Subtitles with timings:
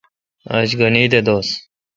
[0.57, 1.49] آج گھن عید دوس۔